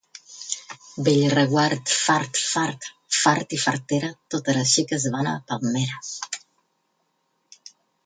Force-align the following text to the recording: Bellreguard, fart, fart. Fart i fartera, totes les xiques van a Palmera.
Bellreguard, 1.07 1.91
fart, 2.05 2.39
fart. 2.53 2.89
Fart 3.19 3.55
i 3.59 3.61
fartera, 3.67 4.11
totes 4.37 4.61
les 4.61 4.75
xiques 4.75 5.09
van 5.19 5.33
a 5.33 5.39
Palmera. 5.53 6.05